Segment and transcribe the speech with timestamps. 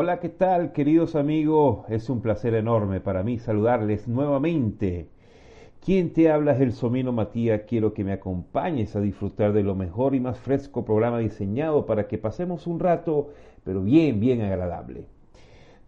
[0.00, 1.84] Hola, ¿qué tal queridos amigos?
[1.88, 5.08] Es un placer enorme para mí saludarles nuevamente.
[5.84, 7.62] Quien te habla es el Somino Matías.
[7.66, 12.06] Quiero que me acompañes a disfrutar de lo mejor y más fresco programa diseñado para
[12.06, 13.30] que pasemos un rato,
[13.64, 15.06] pero bien, bien agradable.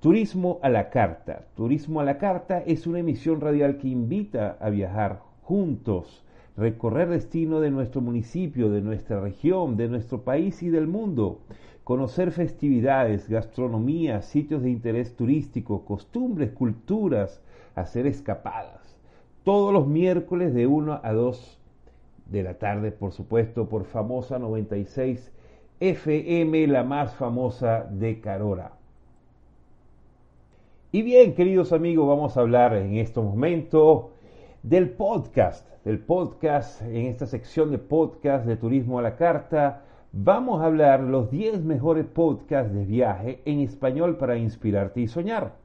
[0.00, 1.44] Turismo a la Carta.
[1.54, 6.24] Turismo a la Carta es una emisión radial que invita a viajar juntos,
[6.56, 11.40] recorrer destino de nuestro municipio, de nuestra región, de nuestro país y del mundo
[11.88, 17.40] conocer festividades, gastronomía, sitios de interés turístico, costumbres, culturas,
[17.74, 18.94] hacer escapadas.
[19.42, 21.58] Todos los miércoles de 1 a 2
[22.26, 25.32] de la tarde, por supuesto, por famosa 96
[25.80, 28.72] FM, la más famosa de Carora.
[30.92, 34.10] Y bien, queridos amigos, vamos a hablar en este momento
[34.62, 40.62] del podcast, del podcast, en esta sección de podcast de Turismo a la Carta vamos
[40.62, 45.56] a hablar los 10 mejores podcasts de viaje en español para inspirarte y soñar.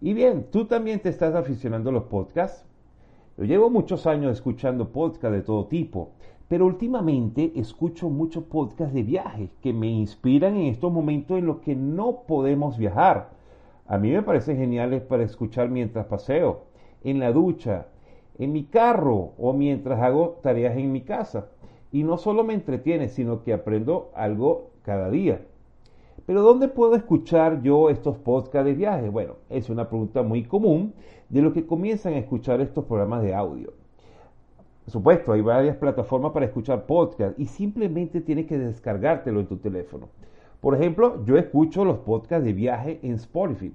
[0.00, 2.64] Y bien, tú también te estás aficionando a los podcasts.
[3.36, 6.12] Yo llevo muchos años escuchando podcasts de todo tipo,
[6.48, 11.58] pero últimamente escucho muchos podcasts de viaje que me inspiran en estos momentos en los
[11.58, 13.30] que no podemos viajar.
[13.86, 16.66] A mí me parecen geniales para escuchar mientras paseo,
[17.02, 17.88] en la ducha,
[18.38, 21.48] en mi carro o mientras hago tareas en mi casa
[21.92, 25.42] y no solo me entretiene, sino que aprendo algo cada día.
[26.26, 29.08] Pero ¿dónde puedo escuchar yo estos podcasts de viaje?
[29.08, 30.94] Bueno, es una pregunta muy común
[31.28, 33.72] de los que comienzan a escuchar estos programas de audio.
[34.84, 39.56] Por supuesto, hay varias plataformas para escuchar podcasts y simplemente tienes que descargártelo en tu
[39.56, 40.08] teléfono.
[40.60, 43.72] Por ejemplo, yo escucho los podcasts de viaje en Spotify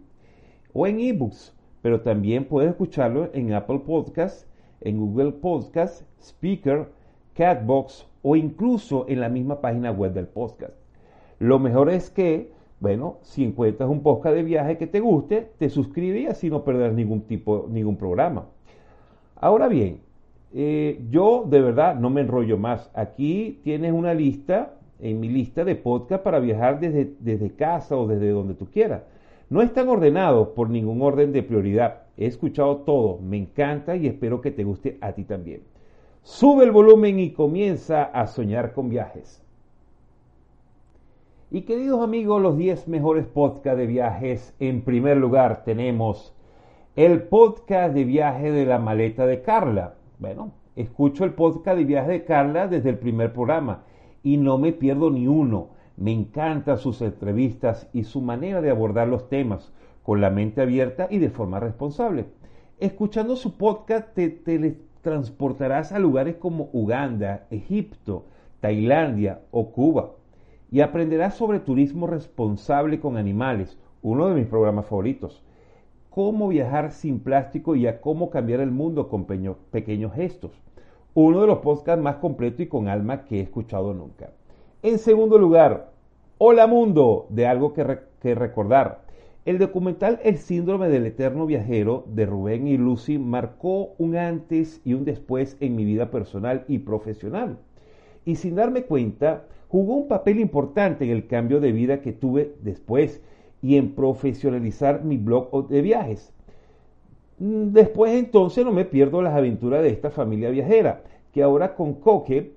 [0.74, 4.48] o en ebooks, pero también puedes escucharlo en Apple Podcasts,
[4.82, 6.90] en Google Podcasts, Speaker,
[7.36, 10.74] Catbox o incluso en la misma página web del podcast.
[11.38, 15.70] Lo mejor es que, bueno, si encuentras un podcast de viaje que te guste, te
[15.70, 18.46] suscribes y así no perderás ningún tipo, ningún programa.
[19.36, 20.00] Ahora bien,
[20.54, 22.90] eh, yo de verdad no me enrollo más.
[22.94, 28.08] Aquí tienes una lista, en mi lista de podcast para viajar desde, desde casa o
[28.08, 29.04] desde donde tú quieras.
[29.50, 32.04] No están ordenados por ningún orden de prioridad.
[32.16, 35.62] He escuchado todo, me encanta y espero que te guste a ti también.
[36.26, 39.44] Sube el volumen y comienza a soñar con viajes.
[41.52, 44.56] Y queridos amigos, los 10 mejores podcasts de viajes.
[44.60, 46.34] En primer lugar tenemos
[46.96, 49.98] el podcast de viaje de la maleta de Carla.
[50.18, 53.84] Bueno, escucho el podcast de viaje de Carla desde el primer programa
[54.24, 55.68] y no me pierdo ni uno.
[55.96, 59.72] Me encantan sus entrevistas y su manera de abordar los temas
[60.02, 62.26] con la mente abierta y de forma responsable.
[62.80, 64.76] Escuchando su podcast te, te,
[65.06, 68.26] transportarás a lugares como Uganda, Egipto,
[68.60, 70.14] Tailandia o Cuba
[70.72, 75.44] y aprenderás sobre turismo responsable con animales, uno de mis programas favoritos,
[76.10, 80.60] cómo viajar sin plástico y a cómo cambiar el mundo con pequeños gestos,
[81.14, 84.32] uno de los podcasts más completos y con alma que he escuchado nunca.
[84.82, 85.92] En segundo lugar,
[86.40, 89.05] Hola Mundo, de algo que, que recordar,
[89.46, 94.96] el documental El síndrome del eterno viajero de Rubén y Lucy marcó un antes y
[94.96, 97.60] un después en mi vida personal y profesional.
[98.26, 102.56] Y sin darme cuenta, jugó un papel importante en el cambio de vida que tuve
[102.64, 103.22] después
[103.62, 106.34] y en profesionalizar mi blog de viajes.
[107.38, 112.54] Después entonces no me pierdo las aventuras de esta familia viajera, que ahora con Coque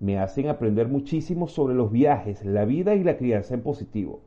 [0.00, 4.22] me hacen aprender muchísimo sobre los viajes, la vida y la crianza en positivo.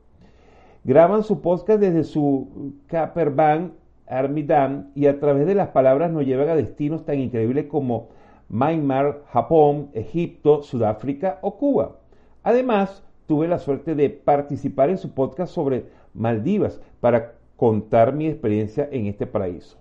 [0.86, 3.72] Graban su podcast desde su Caperban,
[4.06, 8.10] Armidam, y a través de las palabras nos llevan a destinos tan increíbles como
[8.48, 11.96] Myanmar, Japón, Egipto, Sudáfrica o Cuba.
[12.44, 18.88] Además, tuve la suerte de participar en su podcast sobre Maldivas para contar mi experiencia
[18.92, 19.78] en este paraíso.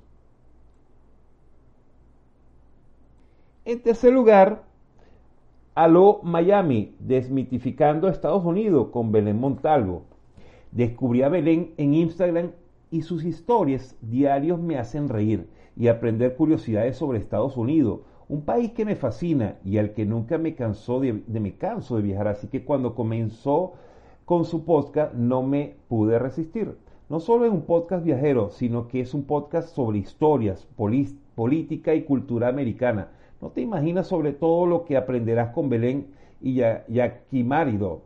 [3.63, 4.63] En tercer lugar,
[5.75, 10.14] Aló Miami, desmitificando Estados Unidos con Belén Montalvo.
[10.75, 12.51] Descubrí a Belén en Instagram
[12.91, 15.47] y sus historias diarios me hacen reír
[15.77, 20.37] y aprender curiosidades sobre Estados Unidos, un país que me fascina y al que nunca
[20.37, 21.23] me cansó de,
[21.57, 23.75] canso de viajar, así que cuando comenzó
[24.25, 26.75] con su podcast no me pude resistir.
[27.07, 30.67] No solo es un podcast viajero, sino que es un podcast sobre historias,
[31.35, 33.11] política y cultura americana.
[33.39, 36.07] No te imaginas sobre todo lo que aprenderás con Belén
[36.41, 38.01] y Yaquimarido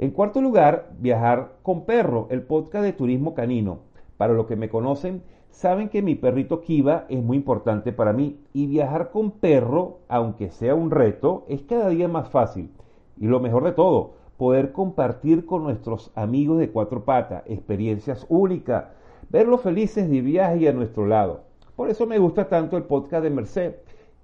[0.00, 3.80] en cuarto lugar, viajar con perro, el podcast de turismo canino.
[4.16, 8.38] Para los que me conocen, saben que mi perrito Kiva es muy importante para mí
[8.52, 12.70] y viajar con perro, aunque sea un reto, es cada día más fácil.
[13.16, 18.84] Y lo mejor de todo, poder compartir con nuestros amigos de cuatro patas experiencias únicas,
[19.30, 21.40] verlos felices de viaje a nuestro lado.
[21.74, 23.74] Por eso me gusta tanto el podcast de Merced,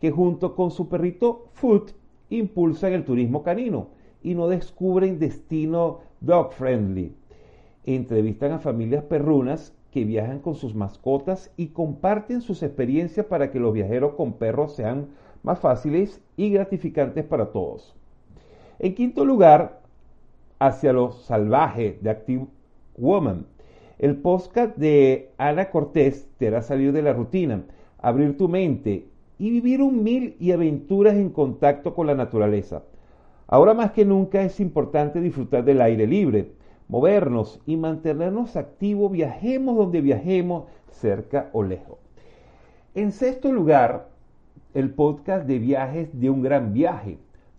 [0.01, 1.91] que junto con su perrito Foot
[2.31, 3.94] impulsan el turismo canino
[4.25, 7.15] y no descubren destino dog friendly.
[7.85, 13.61] Entrevistan a familias perrunas que viajan con sus mascotas y comparten sus experiencias para que
[13.61, 15.11] los viajeros con perros sean
[15.45, 17.95] más fáciles y gratificantes para todos.
[18.81, 19.83] En quinto lugar,
[20.59, 22.47] hacia lo salvaje de Active
[22.97, 23.47] Woman.
[23.99, 27.65] El podcast de Ana Cortés te hará salir de la rutina,
[27.99, 29.07] abrir tu mente
[29.39, 32.83] y vivir un mil y aventuras en contacto con la naturaleza.
[33.47, 36.53] Ahora más que nunca es importante disfrutar del aire libre,
[36.89, 41.99] movernos y mantenernos activos, viajemos donde viajemos, cerca o lejos.
[42.95, 44.09] En sexto lugar,
[44.73, 47.19] el podcast de viajes de un gran viaje.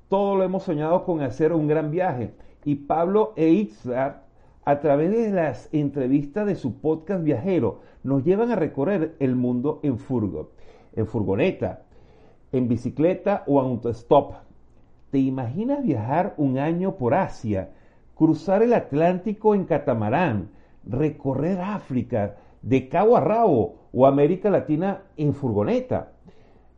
[0.09, 2.33] Todos lo hemos soñado con hacer un gran viaje.
[2.63, 4.23] Y Pablo Eitzar,
[4.63, 9.79] a través de las entrevistas de su podcast viajero, nos llevan a recorrer el mundo
[9.83, 10.51] en furgo
[10.95, 11.83] en furgoneta,
[12.51, 14.33] en bicicleta o autostop.
[15.15, 17.69] ¿Te imaginas viajar un año por Asia,
[18.15, 20.49] cruzar el Atlántico en catamarán,
[20.85, 26.11] recorrer África de cabo a rabo o América Latina en furgoneta?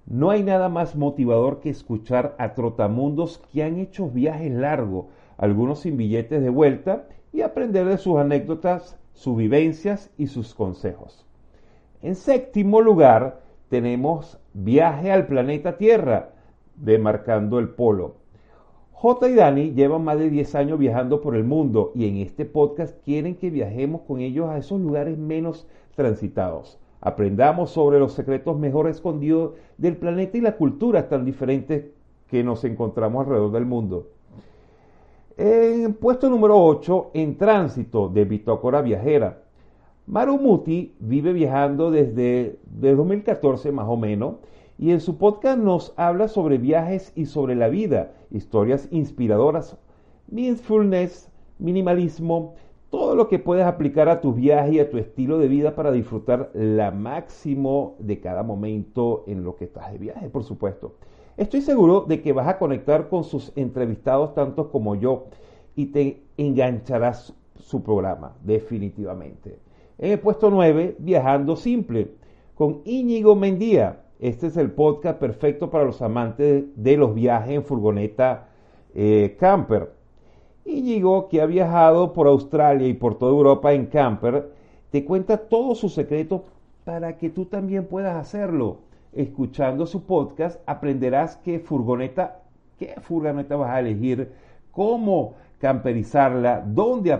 [0.06, 5.08] No hay nada más motivador que escuchar a trotamundos que han hecho viajes largos,
[5.40, 11.26] algunos sin billetes de vuelta, y aprender de sus anécdotas, sus vivencias y sus consejos.
[12.04, 16.34] En séptimo lugar, tenemos Viaje al planeta Tierra,
[16.76, 18.27] demarcando el polo.
[19.00, 22.46] J y Dani llevan más de 10 años viajando por el mundo y en este
[22.46, 26.80] podcast quieren que viajemos con ellos a esos lugares menos transitados.
[27.00, 31.86] Aprendamos sobre los secretos mejor escondidos del planeta y las culturas tan diferentes
[32.28, 34.08] que nos encontramos alrededor del mundo.
[35.38, 39.44] En puesto número 8, en tránsito de Bitócora Viajera.
[40.08, 44.38] Marumuti vive viajando desde, 2014 más o menos
[44.80, 49.78] y en su podcast nos habla sobre viajes y sobre la vida, historias inspiradoras,
[50.28, 52.56] mindfulness, minimalismo,
[52.90, 55.92] todo lo que puedes aplicar a tu viaje y a tu estilo de vida para
[55.92, 60.96] disfrutar la máximo de cada momento en lo que estás de viaje, por supuesto.
[61.36, 65.26] Estoy seguro de que vas a conectar con sus entrevistados tanto como yo
[65.76, 69.60] y te engancharás su programa, definitivamente.
[69.98, 72.12] En el puesto 9, Viajando Simple,
[72.56, 74.04] con Íñigo Mendía.
[74.20, 78.48] Este es el podcast perfecto para los amantes de los viajes en furgoneta
[78.96, 79.92] eh, camper.
[80.66, 84.52] Íñigo, que ha viajado por Australia y por toda Europa en camper,
[84.90, 86.42] te cuenta todos sus secretos
[86.84, 88.80] para que tú también puedas hacerlo.
[89.14, 92.42] Escuchando su podcast aprenderás qué furgoneta,
[92.80, 94.32] qué furgoneta vas a elegir,
[94.72, 97.20] cómo camperizarla, dónde,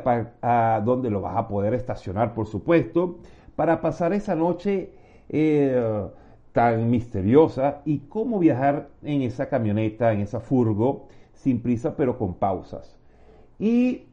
[0.84, 3.18] dónde lo vas a poder estacionar, por supuesto,
[3.56, 4.92] para pasar esa noche
[5.30, 6.08] eh,
[6.58, 11.06] tan misteriosa y cómo viajar en esa camioneta, en esa furgo,
[11.36, 12.98] sin prisa pero con pausas.
[13.60, 14.06] Y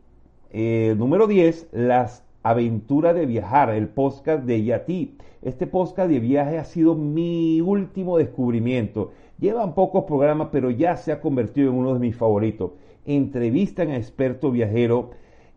[0.50, 5.17] eh, número 10, las aventuras de viajar, el podcast de Yati.
[5.41, 9.12] Este podcast de viaje ha sido mi último descubrimiento.
[9.38, 12.73] Llevan pocos programas, pero ya se ha convertido en uno de mis favoritos
[13.06, 15.06] entrevistan a expertos viajeros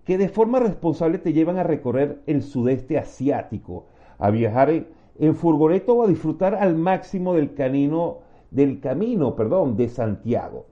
[0.05, 3.87] que de forma responsable te llevan a recorrer el sudeste asiático,
[4.19, 4.87] a viajar en,
[5.35, 8.19] furgoneta o a disfrutar al máximo del, canino,
[8.51, 10.65] del camino perdón, de Santiago.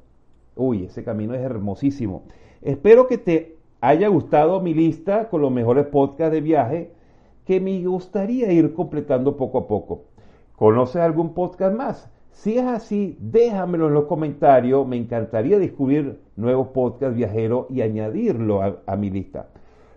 [0.55, 2.23] Uy, ese camino es hermosísimo.
[2.61, 6.91] Espero que te haya gustado mi lista con los mejores podcasts de viaje
[7.45, 10.05] que me gustaría ir completando poco a poco.
[10.55, 12.09] ¿Conoces algún podcast más?
[12.31, 14.87] Si es así, déjamelo en los comentarios.
[14.87, 19.47] Me encantaría descubrir nuevos podcasts viajeros y añadirlo a, mi lista.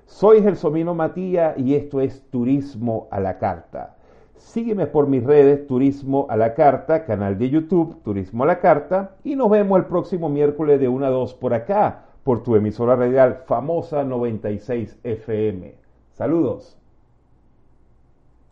[0.06, 3.97] Soy Gelsomino Matías y esto es Turismo a la Carta.
[4.38, 9.16] Sígueme por mis redes Turismo a la Carta, canal de YouTube Turismo a la Carta
[9.24, 12.94] y nos vemos el próximo miércoles de 1 a 2 por acá, por tu emisora
[12.94, 15.74] radial famosa 96 FM.
[16.12, 16.77] Saludos.